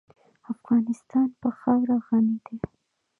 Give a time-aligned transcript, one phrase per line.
[0.53, 2.57] افغانستان په خاوره غني دی.